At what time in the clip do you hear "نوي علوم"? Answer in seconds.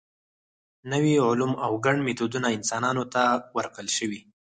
0.91-1.51